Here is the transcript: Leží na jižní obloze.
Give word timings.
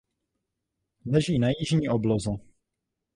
Leží 1.05 1.39
na 1.39 1.47
jižní 1.59 1.89
obloze. 1.89 2.31